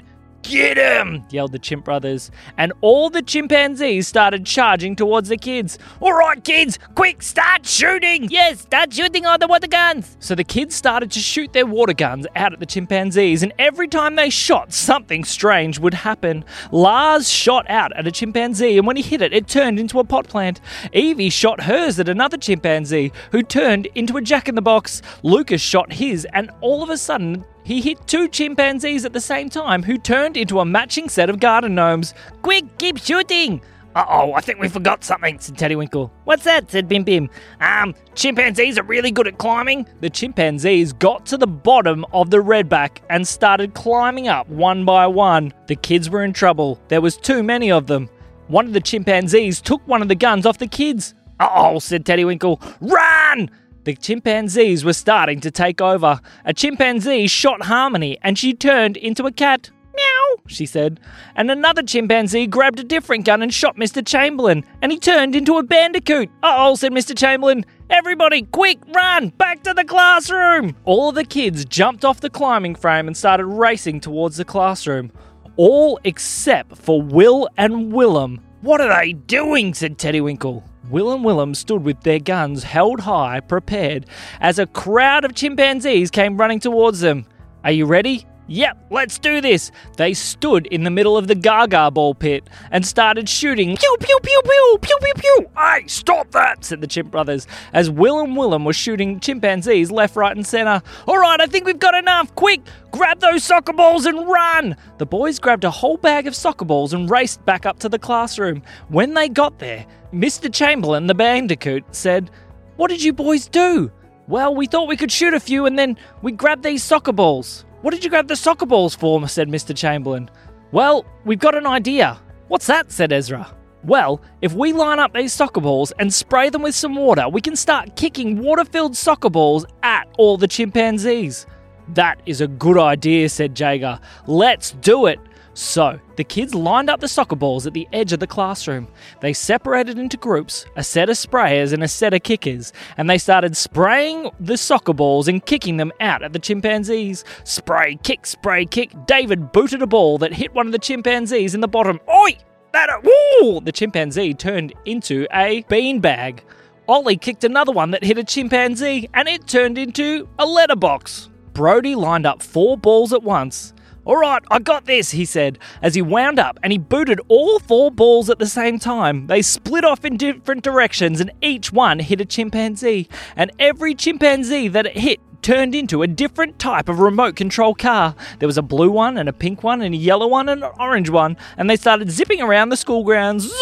Get 0.44 0.76
him! 0.76 1.24
yelled 1.30 1.52
the 1.52 1.58
chimp 1.58 1.86
brothers, 1.86 2.30
and 2.58 2.74
all 2.82 3.08
the 3.08 3.22
chimpanzees 3.22 4.06
started 4.06 4.44
charging 4.44 4.94
towards 4.94 5.30
the 5.30 5.38
kids. 5.38 5.78
All 6.00 6.12
right, 6.12 6.44
kids, 6.44 6.78
quick, 6.94 7.22
start 7.22 7.64
shooting! 7.64 8.28
Yes, 8.28 8.60
start 8.60 8.92
shooting 8.92 9.24
all 9.24 9.38
the 9.38 9.46
water 9.46 9.66
guns! 9.66 10.18
So 10.20 10.34
the 10.34 10.44
kids 10.44 10.74
started 10.74 11.10
to 11.12 11.18
shoot 11.18 11.54
their 11.54 11.64
water 11.64 11.94
guns 11.94 12.26
out 12.36 12.52
at 12.52 12.60
the 12.60 12.66
chimpanzees, 12.66 13.42
and 13.42 13.54
every 13.58 13.88
time 13.88 14.16
they 14.16 14.28
shot, 14.28 14.74
something 14.74 15.24
strange 15.24 15.78
would 15.78 15.94
happen. 15.94 16.44
Lars 16.70 17.26
shot 17.30 17.64
out 17.70 17.96
at 17.96 18.06
a 18.06 18.12
chimpanzee, 18.12 18.76
and 18.76 18.86
when 18.86 18.96
he 18.96 19.02
hit 19.02 19.22
it, 19.22 19.32
it 19.32 19.48
turned 19.48 19.80
into 19.80 19.98
a 19.98 20.04
pot 20.04 20.28
plant. 20.28 20.60
Evie 20.92 21.30
shot 21.30 21.62
hers 21.62 21.98
at 21.98 22.08
another 22.10 22.36
chimpanzee, 22.36 23.12
who 23.32 23.42
turned 23.42 23.86
into 23.94 24.18
a 24.18 24.22
jack 24.22 24.46
in 24.46 24.56
the 24.56 24.62
box. 24.62 25.00
Lucas 25.22 25.62
shot 25.62 25.94
his, 25.94 26.26
and 26.34 26.50
all 26.60 26.82
of 26.82 26.90
a 26.90 26.98
sudden, 26.98 27.46
he 27.64 27.80
hit 27.80 28.06
two 28.06 28.28
chimpanzees 28.28 29.04
at 29.04 29.12
the 29.12 29.20
same 29.20 29.48
time 29.48 29.82
who 29.82 29.98
turned 29.98 30.36
into 30.36 30.60
a 30.60 30.64
matching 30.64 31.08
set 31.08 31.30
of 31.30 31.40
garden 31.40 31.74
gnomes. 31.74 32.14
Quick, 32.42 32.78
keep 32.78 32.98
shooting! 32.98 33.62
Uh 33.94 34.04
oh, 34.08 34.32
I 34.34 34.40
think 34.40 34.58
we 34.58 34.68
forgot 34.68 35.04
something, 35.04 35.38
said 35.38 35.56
Teddywinkle. 35.56 36.10
What's 36.24 36.44
that? 36.44 36.70
said 36.70 36.88
Pim 36.88 37.04
Pim. 37.04 37.30
Um, 37.60 37.94
chimpanzees 38.16 38.76
are 38.76 38.82
really 38.82 39.12
good 39.12 39.28
at 39.28 39.38
climbing. 39.38 39.86
The 40.00 40.10
chimpanzees 40.10 40.92
got 40.92 41.24
to 41.26 41.36
the 41.36 41.46
bottom 41.46 42.04
of 42.12 42.30
the 42.30 42.38
redback 42.38 42.98
and 43.08 43.26
started 43.26 43.74
climbing 43.74 44.26
up 44.26 44.48
one 44.48 44.84
by 44.84 45.06
one. 45.06 45.52
The 45.68 45.76
kids 45.76 46.10
were 46.10 46.24
in 46.24 46.32
trouble. 46.32 46.80
There 46.88 47.00
was 47.00 47.16
too 47.16 47.42
many 47.42 47.70
of 47.70 47.86
them. 47.86 48.10
One 48.48 48.66
of 48.66 48.72
the 48.72 48.80
chimpanzees 48.80 49.60
took 49.60 49.80
one 49.86 50.02
of 50.02 50.08
the 50.08 50.16
guns 50.16 50.44
off 50.44 50.58
the 50.58 50.66
kids. 50.66 51.14
Uh 51.38 51.48
oh, 51.54 51.78
said 51.78 52.04
Teddywinkle. 52.04 52.60
Run! 52.80 53.48
The 53.84 53.94
chimpanzees 53.94 54.84
were 54.84 54.94
starting 54.94 55.40
to 55.40 55.50
take 55.50 55.80
over. 55.80 56.20
A 56.44 56.54
chimpanzee 56.54 57.26
shot 57.26 57.62
Harmony 57.64 58.18
and 58.22 58.38
she 58.38 58.54
turned 58.54 58.96
into 58.96 59.26
a 59.26 59.32
cat. 59.32 59.70
Meow, 59.94 60.36
she 60.46 60.66
said. 60.66 60.98
And 61.36 61.50
another 61.50 61.82
chimpanzee 61.82 62.46
grabbed 62.46 62.80
a 62.80 62.84
different 62.84 63.24
gun 63.26 63.42
and 63.42 63.52
shot 63.54 63.76
Mr. 63.76 64.04
Chamberlin, 64.04 64.64
and 64.82 64.90
he 64.90 64.98
turned 64.98 65.36
into 65.36 65.56
a 65.58 65.62
bandicoot. 65.62 66.30
Uh 66.42 66.54
oh, 66.58 66.74
said 66.74 66.92
Mr. 66.92 67.16
Chamberlin. 67.16 67.64
Everybody, 67.90 68.42
quick, 68.42 68.78
run! 68.92 69.28
Back 69.28 69.62
to 69.64 69.74
the 69.74 69.84
classroom! 69.84 70.74
All 70.84 71.12
the 71.12 71.24
kids 71.24 71.64
jumped 71.64 72.04
off 72.04 72.20
the 72.20 72.30
climbing 72.30 72.74
frame 72.74 73.06
and 73.06 73.16
started 73.16 73.46
racing 73.46 74.00
towards 74.00 74.36
the 74.36 74.44
classroom. 74.44 75.12
all 75.56 76.00
except 76.02 76.76
for 76.76 77.00
Will 77.00 77.48
and 77.56 77.92
Willem. 77.92 78.40
What 78.62 78.80
are 78.80 78.88
they 79.00 79.12
doing? 79.12 79.74
said 79.74 79.98
Teddy 79.98 80.20
Winkle. 80.20 80.64
Will 80.90 81.12
and 81.12 81.24
Willem 81.24 81.54
stood 81.54 81.82
with 81.82 82.00
their 82.02 82.18
guns 82.18 82.62
held 82.62 83.00
high, 83.00 83.40
prepared, 83.40 84.06
as 84.40 84.58
a 84.58 84.66
crowd 84.66 85.24
of 85.24 85.34
chimpanzees 85.34 86.10
came 86.10 86.36
running 86.36 86.60
towards 86.60 87.00
them. 87.00 87.24
Are 87.64 87.72
you 87.72 87.86
ready? 87.86 88.26
Yep, 88.46 88.76
let's 88.90 89.18
do 89.18 89.40
this. 89.40 89.70
They 89.96 90.12
stood 90.12 90.66
in 90.66 90.84
the 90.84 90.90
middle 90.90 91.16
of 91.16 91.28
the 91.28 91.34
Gaga 91.34 91.90
ball 91.90 92.14
pit 92.14 92.48
and 92.70 92.86
started 92.86 93.26
shooting. 93.26 93.76
Pew, 93.76 93.96
pew, 94.00 94.18
pew, 94.22 94.40
pew, 94.44 94.78
pew, 94.82 94.96
pew, 95.00 95.12
pew. 95.16 95.50
Hey, 95.56 95.86
stop 95.86 96.30
that, 96.32 96.62
said 96.62 96.82
the 96.82 96.86
Chimp 96.86 97.10
Brothers, 97.10 97.46
as 97.72 97.90
Will 97.90 98.20
and 98.20 98.36
Willem 98.36 98.64
were 98.64 98.74
shooting 98.74 99.18
chimpanzees 99.18 99.90
left, 99.90 100.14
right, 100.14 100.36
and 100.36 100.46
centre. 100.46 100.82
All 101.08 101.18
right, 101.18 101.40
I 101.40 101.46
think 101.46 101.64
we've 101.64 101.78
got 101.78 101.94
enough. 101.94 102.34
Quick, 102.34 102.60
grab 102.90 103.20
those 103.20 103.44
soccer 103.44 103.72
balls 103.72 104.04
and 104.04 104.28
run. 104.28 104.76
The 104.98 105.06
boys 105.06 105.38
grabbed 105.38 105.64
a 105.64 105.70
whole 105.70 105.96
bag 105.96 106.26
of 106.26 106.36
soccer 106.36 106.66
balls 106.66 106.92
and 106.92 107.10
raced 107.10 107.42
back 107.46 107.64
up 107.64 107.78
to 107.78 107.88
the 107.88 107.98
classroom. 107.98 108.62
When 108.88 109.14
they 109.14 109.30
got 109.30 109.58
there, 109.58 109.86
Mr. 110.12 110.52
Chamberlin, 110.52 111.06
the 111.06 111.14
bandicoot, 111.14 111.84
said, 111.92 112.30
What 112.76 112.90
did 112.90 113.02
you 113.02 113.14
boys 113.14 113.48
do? 113.48 113.90
Well, 114.28 114.54
we 114.54 114.66
thought 114.66 114.88
we 114.88 114.96
could 114.96 115.12
shoot 115.12 115.32
a 115.32 115.40
few 115.40 115.64
and 115.64 115.78
then 115.78 115.96
we 116.20 116.32
grabbed 116.32 116.62
these 116.62 116.82
soccer 116.82 117.12
balls. 117.12 117.64
What 117.84 117.92
did 117.92 118.02
you 118.02 118.08
grab 118.08 118.28
the 118.28 118.34
soccer 118.34 118.64
balls 118.64 118.94
for? 118.94 119.28
said 119.28 119.46
Mr. 119.46 119.76
Chamberlin. 119.76 120.30
Well, 120.72 121.04
we've 121.26 121.38
got 121.38 121.54
an 121.54 121.66
idea. 121.66 122.18
What's 122.48 122.66
that? 122.68 122.90
said 122.90 123.12
Ezra. 123.12 123.46
Well, 123.82 124.22
if 124.40 124.54
we 124.54 124.72
line 124.72 124.98
up 124.98 125.12
these 125.12 125.34
soccer 125.34 125.60
balls 125.60 125.92
and 125.98 126.10
spray 126.10 126.48
them 126.48 126.62
with 126.62 126.74
some 126.74 126.96
water, 126.96 127.28
we 127.28 127.42
can 127.42 127.54
start 127.54 127.94
kicking 127.94 128.38
water 128.38 128.64
filled 128.64 128.96
soccer 128.96 129.28
balls 129.28 129.66
at 129.82 130.08
all 130.16 130.38
the 130.38 130.48
chimpanzees. 130.48 131.44
That 131.88 132.22
is 132.24 132.40
a 132.40 132.48
good 132.48 132.78
idea, 132.78 133.28
said 133.28 133.54
Jager. 133.54 134.00
Let's 134.26 134.70
do 134.70 135.04
it. 135.04 135.20
So, 135.54 136.00
the 136.16 136.24
kids 136.24 136.52
lined 136.52 136.90
up 136.90 136.98
the 136.98 137.06
soccer 137.06 137.36
balls 137.36 137.64
at 137.64 137.74
the 137.74 137.86
edge 137.92 138.12
of 138.12 138.18
the 138.18 138.26
classroom. 138.26 138.88
They 139.20 139.32
separated 139.32 140.00
into 140.00 140.16
groups, 140.16 140.66
a 140.74 140.82
set 140.82 141.08
of 141.08 141.16
sprayers 141.16 141.72
and 141.72 141.84
a 141.84 141.88
set 141.88 142.12
of 142.12 142.24
kickers, 142.24 142.72
and 142.96 143.08
they 143.08 143.18
started 143.18 143.56
spraying 143.56 144.30
the 144.40 144.56
soccer 144.56 144.92
balls 144.92 145.28
and 145.28 145.46
kicking 145.46 145.76
them 145.76 145.92
out 146.00 146.24
at 146.24 146.32
the 146.32 146.40
chimpanzees. 146.40 147.24
Spray, 147.44 148.00
kick, 148.02 148.26
spray, 148.26 148.66
kick. 148.66 148.92
David 149.06 149.52
booted 149.52 149.80
a 149.80 149.86
ball 149.86 150.18
that 150.18 150.32
hit 150.32 150.52
one 150.54 150.66
of 150.66 150.72
the 150.72 150.78
chimpanzees 150.78 151.54
in 151.54 151.60
the 151.60 151.68
bottom. 151.68 152.00
Oi! 152.12 152.36
That 152.72 152.90
uh, 152.90 153.00
woo! 153.04 153.60
The 153.60 153.70
chimpanzee 153.70 154.34
turned 154.34 154.74
into 154.84 155.28
a 155.32 155.62
beanbag. 155.64 156.40
Ollie 156.88 157.16
kicked 157.16 157.44
another 157.44 157.70
one 157.70 157.92
that 157.92 158.02
hit 158.02 158.18
a 158.18 158.24
chimpanzee, 158.24 159.08
and 159.14 159.28
it 159.28 159.46
turned 159.46 159.78
into 159.78 160.28
a 160.40 160.44
letterbox. 160.44 161.30
Brody 161.52 161.94
lined 161.94 162.26
up 162.26 162.42
four 162.42 162.76
balls 162.76 163.12
at 163.12 163.22
once 163.22 163.73
all 164.06 164.16
right, 164.16 164.42
I 164.50 164.58
got 164.58 164.84
this, 164.84 165.12
he 165.12 165.24
said, 165.24 165.58
as 165.80 165.94
he 165.94 166.02
wound 166.02 166.38
up 166.38 166.58
and 166.62 166.72
he 166.72 166.78
booted 166.78 167.20
all 167.28 167.58
four 167.58 167.90
balls 167.90 168.28
at 168.28 168.38
the 168.38 168.46
same 168.46 168.78
time. 168.78 169.28
They 169.28 169.40
split 169.40 169.84
off 169.84 170.04
in 170.04 170.16
different 170.16 170.62
directions 170.62 171.20
and 171.20 171.32
each 171.40 171.72
one 171.72 172.00
hit 172.00 172.20
a 172.20 172.26
chimpanzee. 172.26 173.08
And 173.34 173.50
every 173.58 173.94
chimpanzee 173.94 174.68
that 174.68 174.86
it 174.86 174.98
hit 174.98 175.20
turned 175.40 175.74
into 175.74 176.02
a 176.02 176.06
different 176.06 176.58
type 176.58 176.88
of 176.88 177.00
remote 177.00 177.36
control 177.36 177.74
car. 177.74 178.14
There 178.38 178.46
was 178.46 178.58
a 178.58 178.62
blue 178.62 178.90
one 178.90 179.16
and 179.16 179.28
a 179.28 179.32
pink 179.32 179.62
one 179.62 179.82
and 179.82 179.94
a 179.94 179.98
yellow 179.98 180.26
one 180.26 180.48
and 180.48 180.64
an 180.64 180.72
orange 180.78 181.10
one, 181.10 181.36
and 181.56 181.68
they 181.68 181.76
started 181.76 182.10
zipping 182.10 182.40
around 182.40 182.70
the 182.70 182.76
school 182.76 183.04
grounds. 183.04 183.52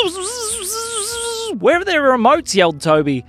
Where 1.59 1.81
are 1.81 1.85
their 1.85 2.03
remotes? 2.03 2.55
yelled 2.55 2.81
Toby. 2.81 3.25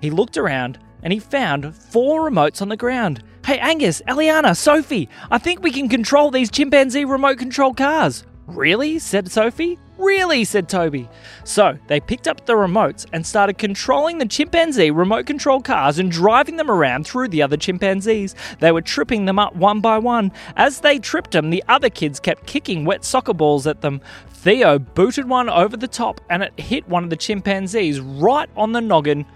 He 0.00 0.10
looked 0.10 0.36
around 0.36 0.78
and 1.02 1.12
he 1.12 1.18
found 1.18 1.74
four 1.74 2.28
remotes 2.28 2.60
on 2.60 2.68
the 2.68 2.76
ground. 2.76 3.22
Hey, 3.44 3.58
Angus, 3.58 4.00
Eliana, 4.06 4.56
Sophie, 4.56 5.08
I 5.28 5.36
think 5.36 5.62
we 5.62 5.72
can 5.72 5.88
control 5.88 6.30
these 6.30 6.48
chimpanzee 6.48 7.04
remote 7.04 7.38
control 7.38 7.74
cars. 7.74 8.24
Really? 8.46 9.00
said 9.00 9.32
Sophie. 9.32 9.80
Really? 9.98 10.44
said 10.44 10.68
Toby. 10.68 11.08
So 11.42 11.76
they 11.88 11.98
picked 11.98 12.28
up 12.28 12.46
the 12.46 12.52
remotes 12.52 13.04
and 13.12 13.26
started 13.26 13.58
controlling 13.58 14.18
the 14.18 14.26
chimpanzee 14.26 14.92
remote 14.92 15.26
control 15.26 15.60
cars 15.60 15.98
and 15.98 16.08
driving 16.08 16.56
them 16.56 16.70
around 16.70 17.04
through 17.04 17.28
the 17.28 17.42
other 17.42 17.56
chimpanzees. 17.56 18.36
They 18.60 18.70
were 18.70 18.80
tripping 18.80 19.24
them 19.24 19.40
up 19.40 19.56
one 19.56 19.80
by 19.80 19.98
one. 19.98 20.30
As 20.56 20.78
they 20.78 21.00
tripped 21.00 21.32
them, 21.32 21.50
the 21.50 21.64
other 21.68 21.90
kids 21.90 22.20
kept 22.20 22.46
kicking 22.46 22.84
wet 22.84 23.04
soccer 23.04 23.34
balls 23.34 23.66
at 23.66 23.80
them. 23.80 24.00
Theo 24.28 24.78
booted 24.78 25.28
one 25.28 25.48
over 25.48 25.76
the 25.76 25.88
top 25.88 26.20
and 26.30 26.44
it 26.44 26.58
hit 26.60 26.88
one 26.88 27.02
of 27.02 27.10
the 27.10 27.16
chimpanzees 27.16 27.98
right 27.98 28.48
on 28.56 28.70
the 28.70 28.80
noggin. 28.80 29.26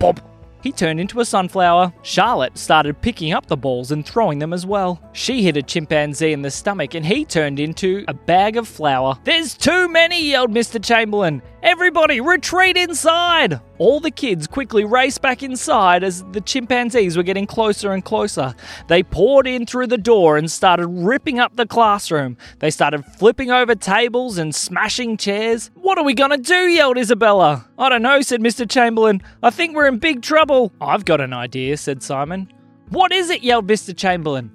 Bob! 0.00 0.20
He 0.66 0.72
turned 0.72 0.98
into 0.98 1.20
a 1.20 1.24
sunflower. 1.24 1.92
Charlotte 2.02 2.58
started 2.58 3.00
picking 3.00 3.32
up 3.32 3.46
the 3.46 3.56
balls 3.56 3.92
and 3.92 4.04
throwing 4.04 4.40
them 4.40 4.52
as 4.52 4.66
well. 4.66 5.00
She 5.12 5.44
hit 5.44 5.56
a 5.56 5.62
chimpanzee 5.62 6.32
in 6.32 6.42
the 6.42 6.50
stomach 6.50 6.94
and 6.94 7.06
he 7.06 7.24
turned 7.24 7.60
into 7.60 8.04
a 8.08 8.14
bag 8.14 8.56
of 8.56 8.66
flour. 8.66 9.16
There's 9.22 9.54
too 9.54 9.88
many, 9.88 10.28
yelled 10.28 10.50
Mr. 10.50 10.84
Chamberlin. 10.84 11.40
Everybody, 11.62 12.20
retreat 12.20 12.76
inside! 12.76 13.60
All 13.78 14.00
the 14.00 14.10
kids 14.10 14.46
quickly 14.46 14.84
raced 14.84 15.20
back 15.20 15.42
inside 15.42 16.02
as 16.02 16.24
the 16.32 16.40
chimpanzees 16.40 17.16
were 17.16 17.22
getting 17.22 17.46
closer 17.46 17.92
and 17.92 18.04
closer. 18.04 18.54
They 18.88 19.02
poured 19.02 19.46
in 19.46 19.66
through 19.66 19.88
the 19.88 19.98
door 19.98 20.38
and 20.38 20.50
started 20.50 20.86
ripping 20.86 21.38
up 21.38 21.56
the 21.56 21.66
classroom. 21.66 22.38
They 22.60 22.70
started 22.70 23.04
flipping 23.18 23.50
over 23.50 23.74
tables 23.74 24.38
and 24.38 24.54
smashing 24.54 25.18
chairs. 25.18 25.70
What 25.74 25.98
are 25.98 26.04
we 26.04 26.14
gonna 26.14 26.38
do? 26.38 26.66
yelled 26.66 26.98
Isabella. 26.98 27.68
I 27.78 27.88
don't 27.88 28.02
know, 28.02 28.22
said 28.22 28.40
Mr. 28.40 28.68
Chamberlin. 28.68 29.22
I 29.42 29.50
think 29.50 29.76
we're 29.76 29.88
in 29.88 29.98
big 29.98 30.22
trouble. 30.22 30.72
I've 30.80 31.04
got 31.04 31.20
an 31.20 31.32
idea, 31.32 31.76
said 31.76 32.02
Simon. 32.02 32.50
What 32.88 33.12
is 33.12 33.30
it? 33.30 33.42
yelled 33.42 33.66
Mr. 33.68 33.94
Chamberlin. 33.94 34.50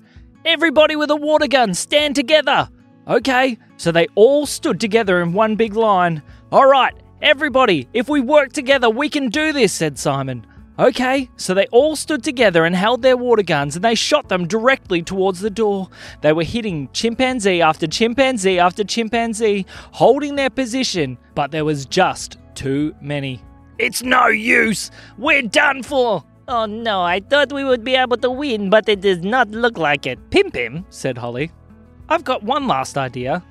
Everybody 0.45 0.95
with 0.95 1.11
a 1.11 1.15
water 1.15 1.47
gun, 1.47 1.75
stand 1.75 2.15
together. 2.15 2.69
Okay, 3.07 3.57
so 3.77 3.91
they 3.91 4.07
all 4.15 4.45
stood 4.45 4.79
together 4.79 5.21
in 5.21 5.33
one 5.33 5.55
big 5.55 5.75
line. 5.75 6.23
All 6.51 6.65
right, 6.65 6.95
everybody, 7.21 7.87
if 7.93 8.09
we 8.09 8.19
work 8.19 8.53
together, 8.53 8.89
we 8.89 9.09
can 9.09 9.29
do 9.29 9.53
this, 9.53 9.73
said 9.73 9.97
Simon. 9.97 10.45
Okay, 10.79 11.29
so 11.35 11.53
they 11.53 11.67
all 11.67 11.95
stood 11.95 12.23
together 12.23 12.65
and 12.65 12.75
held 12.75 13.01
their 13.01 13.17
water 13.17 13.43
guns 13.43 13.75
and 13.75 13.85
they 13.85 13.93
shot 13.93 14.29
them 14.29 14.47
directly 14.47 15.03
towards 15.03 15.39
the 15.39 15.49
door. 15.49 15.89
They 16.21 16.33
were 16.33 16.43
hitting 16.43 16.89
chimpanzee 16.93 17.61
after 17.61 17.85
chimpanzee 17.87 18.57
after 18.57 18.83
chimpanzee, 18.83 19.65
holding 19.91 20.35
their 20.35 20.49
position, 20.49 21.17
but 21.35 21.51
there 21.51 21.65
was 21.65 21.85
just 21.85 22.37
too 22.55 22.95
many. 23.01 23.43
It's 23.77 24.01
no 24.01 24.27
use! 24.27 24.89
We're 25.17 25.43
done 25.43 25.83
for! 25.83 26.23
Oh 26.47 26.65
no, 26.65 27.01
I 27.01 27.19
thought 27.19 27.53
we 27.53 27.63
would 27.63 27.83
be 27.83 27.95
able 27.95 28.17
to 28.17 28.29
win, 28.31 28.69
but 28.69 28.89
it 28.89 29.01
does 29.01 29.19
not 29.19 29.49
look 29.51 29.77
like 29.77 30.05
it. 30.05 30.31
Pim 30.31 30.51
Pim, 30.51 30.85
said 30.89 31.17
Holly. 31.17 31.51
I've 32.09 32.23
got 32.23 32.43
one 32.43 32.67
last 32.67 32.97
idea. 32.97 33.43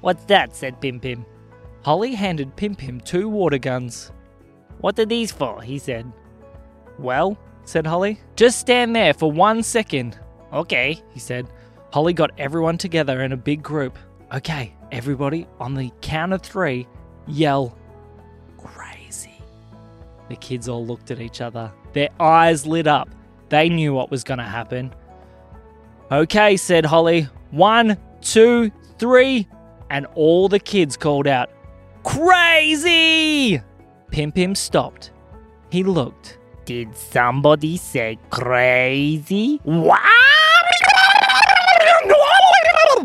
What's 0.00 0.24
that? 0.26 0.54
said 0.54 0.80
Pim 0.80 1.00
Pim. 1.00 1.26
Holly 1.88 2.14
handed 2.14 2.54
Pim 2.54 2.74
Pim 2.74 3.00
two 3.00 3.30
water 3.30 3.56
guns. 3.56 4.12
What 4.82 4.98
are 4.98 5.06
these 5.06 5.32
for? 5.32 5.62
he 5.62 5.78
said. 5.78 6.12
Well, 6.98 7.38
said 7.64 7.86
Holly, 7.86 8.20
just 8.36 8.58
stand 8.58 8.94
there 8.94 9.14
for 9.14 9.32
one 9.32 9.62
second. 9.62 10.20
Okay, 10.52 11.02
he 11.14 11.18
said. 11.18 11.48
Holly 11.90 12.12
got 12.12 12.32
everyone 12.36 12.76
together 12.76 13.22
in 13.22 13.32
a 13.32 13.38
big 13.38 13.62
group. 13.62 13.98
Okay, 14.34 14.74
everybody, 14.92 15.46
on 15.60 15.72
the 15.72 15.90
count 16.02 16.34
of 16.34 16.42
three, 16.42 16.86
yell 17.26 17.74
crazy. 18.58 19.40
The 20.28 20.36
kids 20.36 20.68
all 20.68 20.84
looked 20.84 21.10
at 21.10 21.22
each 21.22 21.40
other. 21.40 21.72
Their 21.94 22.10
eyes 22.20 22.66
lit 22.66 22.86
up. 22.86 23.08
They 23.48 23.70
knew 23.70 23.94
what 23.94 24.10
was 24.10 24.24
going 24.24 24.40
to 24.40 24.44
happen. 24.44 24.94
Okay, 26.12 26.58
said 26.58 26.84
Holly. 26.84 27.28
One, 27.50 27.96
two, 28.20 28.70
three. 28.98 29.48
And 29.88 30.04
all 30.14 30.50
the 30.50 30.60
kids 30.60 30.98
called 30.98 31.26
out, 31.26 31.48
Crazy! 32.04 33.60
Pim 34.10 34.32
Pim 34.32 34.54
stopped. 34.54 35.12
He 35.70 35.82
looked. 35.84 36.38
Did 36.64 36.96
somebody 36.96 37.76
say 37.76 38.18
crazy? 38.30 39.60
What? 39.64 40.00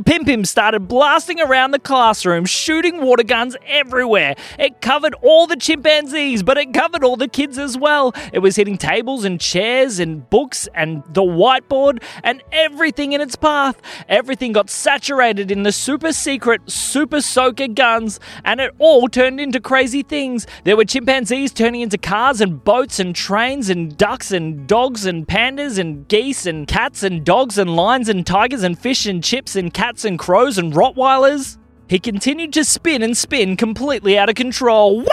Pim 0.05 0.25
Pim 0.25 0.43
started 0.43 0.87
blasting 0.87 1.39
around 1.39 1.71
the 1.71 1.79
classroom, 1.79 2.45
shooting 2.45 3.01
water 3.01 3.23
guns 3.23 3.55
everywhere. 3.65 4.35
It 4.59 4.81
covered 4.81 5.13
all 5.21 5.47
the 5.47 5.55
chimpanzees, 5.55 6.43
but 6.43 6.57
it 6.57 6.73
covered 6.73 7.03
all 7.03 7.15
the 7.15 7.27
kids 7.27 7.57
as 7.57 7.77
well. 7.77 8.13
It 8.33 8.39
was 8.39 8.55
hitting 8.55 8.77
tables 8.77 9.23
and 9.23 9.39
chairs 9.39 9.99
and 9.99 10.29
books 10.29 10.67
and 10.73 11.03
the 11.13 11.21
whiteboard 11.21 12.01
and 12.23 12.41
everything 12.51 13.13
in 13.13 13.21
its 13.21 13.35
path. 13.35 13.79
Everything 14.09 14.51
got 14.51 14.69
saturated 14.69 15.51
in 15.51 15.63
the 15.63 15.71
super 15.71 16.11
secret 16.11 16.69
super 16.69 17.21
soaker 17.21 17.67
guns, 17.67 18.19
and 18.43 18.59
it 18.59 18.73
all 18.79 19.07
turned 19.07 19.39
into 19.39 19.59
crazy 19.59 20.03
things. 20.03 20.47
There 20.63 20.75
were 20.75 20.85
chimpanzees 20.85 21.53
turning 21.53 21.81
into 21.81 21.97
cars 21.97 22.41
and 22.41 22.63
boats 22.63 22.99
and 22.99 23.15
trains 23.15 23.69
and 23.69 23.95
ducks 23.95 24.31
and 24.31 24.67
dogs 24.67 25.05
and 25.05 25.27
pandas 25.27 25.77
and 25.77 26.07
geese 26.07 26.45
and 26.45 26.67
cats 26.67 27.03
and 27.03 27.23
dogs 27.23 27.57
and 27.57 27.75
lions 27.75 28.09
and 28.09 28.25
tigers 28.25 28.63
and 28.63 28.77
fish 28.77 29.05
and 29.05 29.23
chips 29.23 29.55
and 29.55 29.73
cats 29.73 29.92
cats 29.93 30.05
and 30.05 30.17
crows 30.17 30.57
and 30.57 30.73
Rottweilers? 30.73 31.57
He 31.87 31.99
continued 31.99 32.53
to 32.53 32.63
spin 32.63 33.03
and 33.03 33.15
spin 33.15 33.55
completely 33.55 34.17
out 34.17 34.29
of 34.29 34.35
control. 34.35 35.03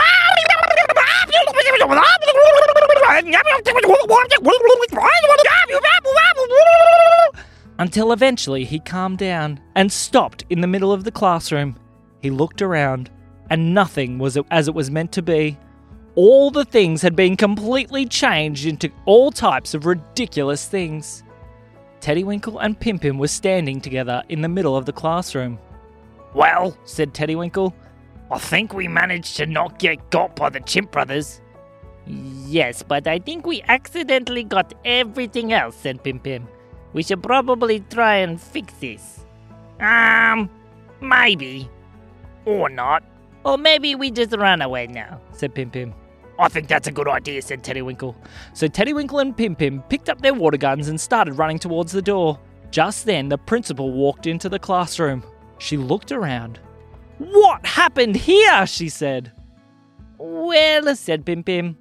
until 7.79 8.13
eventually 8.13 8.65
he 8.65 8.79
calmed 8.79 9.19
down 9.19 9.61
and 9.75 9.93
stopped 9.93 10.45
in 10.49 10.61
the 10.61 10.67
middle 10.67 10.93
of 10.93 11.05
the 11.05 11.13
classroom. 11.13 11.77
He 12.23 12.31
looked 12.31 12.63
around, 12.63 13.11
and 13.51 13.75
nothing 13.75 14.19
was 14.19 14.39
as 14.51 14.69
it 14.69 14.75
was 14.75 14.91
meant 14.91 15.13
to 15.13 15.23
be. 15.23 15.59
All 16.15 16.51
the 16.51 16.65
things 16.65 17.03
had 17.03 17.17
been 17.17 17.37
completely 17.37 18.07
changed 18.07 18.67
into 18.67 18.91
all 19.07 19.31
types 19.31 19.75
of 19.75 19.87
ridiculous 19.87 20.67
things. 20.67 21.23
Teddywinkle 22.00 22.59
and 22.61 22.78
Pim 22.78 22.99
Pim 22.99 23.19
were 23.19 23.28
standing 23.28 23.80
together 23.80 24.23
in 24.28 24.40
the 24.40 24.49
middle 24.49 24.76
of 24.76 24.87
the 24.87 24.92
classroom. 24.92 25.59
Well, 26.35 26.76
Said 26.85 27.12
Teddywinkle, 27.12 27.73
I 28.30 28.38
think 28.38 28.73
we 28.73 28.88
managed 28.88 29.37
to 29.38 29.47
not 29.47 29.78
get 29.78 30.11
got 30.11 30.37
by 30.37 30.50
the 30.50 30.61
Chimp 30.61 30.92
Brothers. 30.92 31.40
Yes, 32.07 32.83
but 32.83 33.07
I 33.07 33.19
think 33.19 33.47
we 33.47 33.62
accidentally 33.69 34.45
got 34.45 34.73
everything 34.85 35.52
else, 35.52 35.76
said 35.76 36.02
Pim 36.02 36.19
Pim. 36.21 36.49
We 36.92 37.02
should 37.02 37.23
probably 37.23 37.80
try 37.90 38.16
and 38.16 38.40
fix 38.40 38.73
this. 38.75 39.21
Um, 39.80 40.50
maybe. 41.00 41.69
Or 42.45 42.69
not. 42.69 43.04
Or 43.45 43.59
maybe 43.59 43.95
we 43.95 44.11
just 44.11 44.35
run 44.37 44.62
away 44.62 44.87
now. 44.87 45.21
said 45.33 45.54
Pim 45.54 45.71
Pim. 45.71 45.95
I 46.41 46.49
think 46.49 46.69
that's 46.69 46.89
a 46.89 46.93
good 46.93 47.07
idea, 47.07 47.43
said 47.43 47.63
Teddywinkle. 47.63 48.15
So 48.55 48.67
Teddywinkle 48.67 49.21
and 49.21 49.37
Pim 49.37 49.55
Pim 49.55 49.83
picked 49.83 50.09
up 50.09 50.23
their 50.23 50.33
water 50.35 50.57
guns 50.57 50.89
and 50.89 50.99
started 51.01 51.35
running 51.35 51.59
towards 51.59 51.93
the 51.93 52.01
door. 52.03 52.41
Just 52.71 53.05
then, 53.05 53.29
the 53.29 53.37
principal 53.37 53.93
walked 53.93 54.27
into 54.27 54.49
the 54.49 54.59
classroom. 54.59 55.23
She 55.59 55.77
looked 55.77 56.13
around. 56.13 56.59
What 57.19 57.67
happened 57.67 58.17
here? 58.17 58.67
she 58.67 58.89
said. 58.89 59.33
Well, 60.17 60.97
said 60.97 61.27
Pim 61.27 61.43
Pim, 61.43 61.77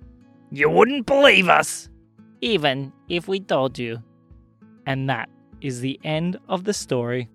You 0.51 0.69
wouldn't 0.69 1.05
believe 1.05 1.47
us. 1.47 1.89
even 2.41 2.91
if 3.07 3.27
we 3.27 3.39
told 3.39 3.79
you. 3.79 4.03
And 4.85 5.09
that 5.09 5.29
is 5.61 5.79
the 5.81 5.99
end 6.03 6.37
of 6.49 6.63
the 6.63 6.73
story. 6.73 7.29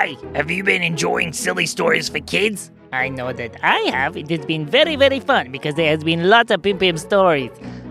Hey, 0.00 0.16
have 0.34 0.50
you 0.50 0.64
been 0.64 0.82
enjoying 0.82 1.34
silly 1.34 1.66
stories 1.66 2.08
for 2.08 2.20
kids? 2.20 2.70
I 2.90 3.10
know 3.10 3.34
that 3.34 3.54
I 3.62 3.80
have. 3.90 4.16
It 4.16 4.30
has 4.30 4.46
been 4.46 4.64
very, 4.64 4.96
very 4.96 5.20
fun 5.20 5.52
because 5.52 5.74
there 5.74 5.90
has 5.90 6.02
been 6.02 6.30
lots 6.30 6.50
of 6.50 6.62
Pim 6.62 6.78
Pim 6.78 6.96
stories. 6.96 7.50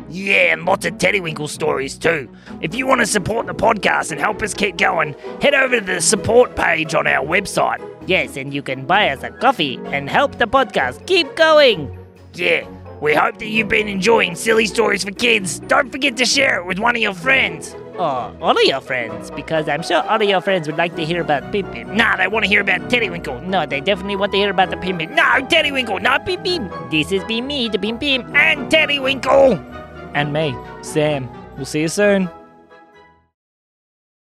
Yeah, 0.10 0.54
and 0.54 0.66
lots 0.66 0.88
of 0.88 0.96
Teddywinkle 0.96 1.48
stories 1.50 2.00
too. 2.00 2.28
If 2.62 2.74
you 2.74 2.88
want 2.88 3.02
to 3.02 3.06
support 3.06 3.46
the 3.46 3.54
podcast 3.54 4.10
and 4.10 4.20
help 4.20 4.42
us 4.42 4.56
keep 4.56 4.78
going, 4.78 5.14
head 5.40 5.54
over 5.54 5.80
to 5.80 5.86
the 5.86 6.02
support 6.02 6.56
page 6.56 6.96
on 6.96 7.06
our 7.06 7.24
website. 7.24 7.80
Yes, 8.08 8.38
and 8.38 8.56
you 8.56 8.64
can 8.64 8.88
buy 8.88 9.10
us 9.10 9.22
a 9.22 9.30
coffee 9.30 9.80
and 9.92 10.10
help 10.10 10.40
the 10.40 10.48
podcast 10.48 11.06
keep 11.06 11.36
going. 11.36 11.96
Yeah, 12.34 12.68
we 13.02 13.14
hope 13.14 13.38
that 13.38 13.50
you've 13.50 13.70
been 13.70 13.88
enjoying 13.88 14.34
silly 14.34 14.66
stories 14.66 15.04
for 15.04 15.12
kids. 15.12 15.60
Don't 15.60 15.92
forget 15.92 16.18
to 16.18 16.26
share 16.26 16.60
it 16.60 16.66
with 16.66 16.80
one 16.80 16.96
of 16.96 17.04
your 17.04 17.14
friends. 17.14 17.76
Or 18.00 18.34
all 18.42 18.52
of 18.52 18.64
your 18.64 18.80
friends, 18.80 19.30
because 19.30 19.68
I'm 19.68 19.84
sure 19.84 20.02
all 20.04 20.22
of 20.22 20.28
your 20.28 20.40
friends 20.40 20.68
would 20.68 20.78
like 20.78 20.96
to 20.96 21.06
hear 21.06 21.22
about 21.22 21.52
Pim 21.52 21.70
Pim. 21.72 21.98
Nah, 21.98 22.16
they 22.16 22.28
want 22.28 22.46
to 22.46 22.50
hear 22.50 22.62
about 22.62 22.80
Teddywinkle. 22.90 23.44
No, 23.46 23.66
they 23.66 23.82
definitely 23.82 24.16
want 24.16 24.32
to 24.32 24.38
hear 24.38 24.50
about 24.50 24.70
the 24.70 24.78
Pim 24.78 24.98
Pim. 24.98 25.14
No, 25.16 25.24
Teddywinkle, 25.24 26.02
not 26.02 26.26
Pim 26.26 26.42
Pim. 26.42 26.72
This 26.90 27.12
is 27.12 27.24
be 27.26 27.42
me, 27.42 27.68
the 27.68 27.78
Pim 27.78 28.00
Pim. 28.00 28.34
And 28.36 28.72
Teddywinkle. 28.72 30.12
And 30.14 30.32
me, 30.32 30.56
Sam. 30.82 31.30
We'll 31.58 31.66
see 31.66 31.82
you 31.82 31.90
soon. 31.90 32.30